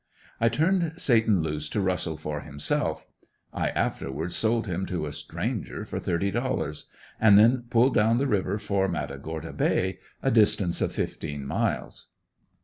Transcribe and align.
I 0.39 0.49
turned 0.49 0.93
Satan 0.97 1.43
loose 1.43 1.69
to 1.69 1.79
rustle 1.79 2.17
for 2.17 2.41
himself 2.41 3.05
(I 3.53 3.69
afterwards 3.69 4.35
sold 4.35 4.65
him 4.65 4.87
to 4.87 5.05
a 5.05 5.13
stranger 5.13 5.85
for 5.85 5.99
thirty 5.99 6.31
dollars) 6.31 6.87
and 7.19 7.37
then 7.37 7.65
pulled 7.69 7.93
down 7.93 8.17
the 8.17 8.25
river 8.25 8.57
for 8.57 8.87
Matagorda 8.87 9.53
Bay, 9.53 9.99
a 10.23 10.31
distance 10.31 10.81
of 10.81 10.91
fifteen 10.91 11.45
miles. 11.45 12.07